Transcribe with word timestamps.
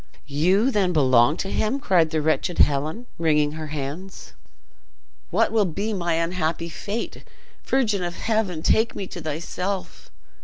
"You 0.25 0.71
then 0.71 0.93
belong 0.93 1.37
to 1.37 1.51
him?" 1.51 1.79
cried 1.79 2.09
the 2.09 2.23
wretched 2.23 2.57
Helen, 2.57 3.05
wringing 3.19 3.51
her 3.51 3.67
hands. 3.67 4.33
"What 5.29 5.51
will 5.51 5.63
be 5.63 5.93
my 5.93 6.15
unhappy 6.15 6.69
fate! 6.69 7.23
Virgin 7.63 8.01
of 8.03 8.15
heaven, 8.15 8.63
take 8.63 8.95
me 8.95 9.05
to 9.05 9.21
thyself!" 9.21 10.09